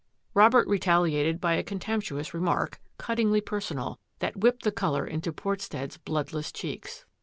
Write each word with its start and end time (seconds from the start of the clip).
Robert 0.33 0.67
retaliated 0.67 1.39
by 1.39 1.53
a 1.53 1.61
contemptuous 1.63 2.33
remark, 2.33 2.79
cuttingly 2.97 3.39
personal, 3.39 3.99
that 4.17 4.35
whipped 4.37 4.63
the 4.63 4.71
colour 4.71 5.05
into 5.05 5.31
Portstead's 5.31 5.97
bloodless 5.97 6.51
cheeks. 6.51 7.05